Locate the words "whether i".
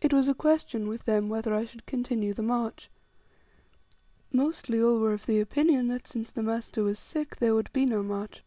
1.28-1.66